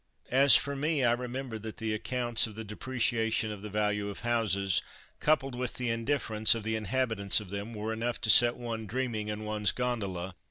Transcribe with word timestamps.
"As 0.31 0.55
for 0.55 0.75
me, 0.75 1.03
I 1.03 1.11
remember 1.11 1.59
that 1.59 1.77
the 1.77 1.93
accounts 1.93 2.47
of 2.47 2.55
the 2.55 2.63
depreciation 2.63 3.51
of 3.51 3.61
the 3.61 3.69
value 3.69 4.09
of 4.09 4.21
houses, 4.21 4.81
coupled 5.19 5.53
with 5.53 5.75
the 5.75 5.91
indifference 5.91 6.55
of 6.55 6.63
the 6.63 6.75
inhabitants 6.75 7.39
of 7.39 7.51
them, 7.51 7.75
were 7.75 7.93
enough 7.93 8.19
to 8.21 8.31
set 8.31 8.55
one 8.55 8.87
dreaming 8.87 9.27
(in 9.27 9.45
one's 9.45 9.71
gondola!) 9.71 10.33